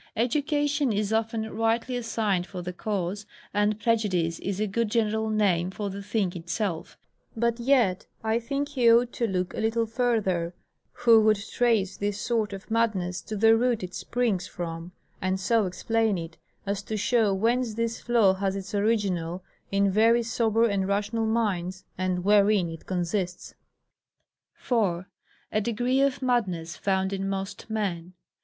Education 0.15 0.91
is 0.91 1.13
often 1.13 1.47
rightly 1.55 1.95
assigned 1.95 2.47
for 2.47 2.63
the 2.63 2.73
cause, 2.73 3.27
and 3.53 3.79
prejudice 3.79 4.39
is 4.39 4.59
a 4.59 4.65
good 4.65 4.89
general 4.89 5.29
name 5.29 5.69
for 5.69 5.91
the 5.91 6.01
thing 6.01 6.33
itself: 6.35 6.97
but 7.37 7.59
yet, 7.59 8.07
I 8.23 8.39
think, 8.39 8.69
he 8.69 8.91
ought 8.91 9.13
to 9.13 9.27
look 9.27 9.53
a 9.53 9.59
little 9.59 9.85
further, 9.85 10.55
who 10.93 11.21
would 11.21 11.37
trace 11.37 11.97
this 11.97 12.19
sort 12.19 12.51
of 12.51 12.71
madness 12.71 13.21
to 13.21 13.35
the 13.35 13.55
root 13.55 13.83
it 13.83 13.93
springs 13.93 14.47
from, 14.47 14.91
and 15.21 15.39
so 15.39 15.67
explain 15.67 16.17
it, 16.17 16.35
as 16.65 16.81
to 16.81 16.97
show 16.97 17.31
whence 17.31 17.75
this 17.75 17.99
flaw 17.99 18.33
has 18.33 18.55
its 18.55 18.73
original 18.73 19.43
in 19.71 19.91
very 19.91 20.23
sober 20.23 20.65
and 20.65 20.87
rational 20.87 21.27
minds, 21.27 21.85
and 21.95 22.23
wherein 22.25 22.69
it 22.69 22.87
consists. 22.87 23.53
4. 24.55 25.07
A 25.51 25.61
Degree 25.61 26.01
of 26.01 26.23
Madness 26.23 26.75
found 26.75 27.13
in 27.13 27.29
most 27.29 27.69
Men. 27.69 28.13